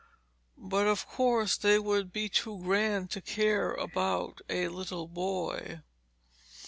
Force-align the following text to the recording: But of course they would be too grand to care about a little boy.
But 0.57 0.87
of 0.87 1.07
course 1.07 1.55
they 1.57 1.77
would 1.77 2.11
be 2.11 2.27
too 2.27 2.57
grand 2.63 3.11
to 3.11 3.21
care 3.21 3.71
about 3.73 4.41
a 4.49 4.67
little 4.67 5.07
boy. 5.07 5.81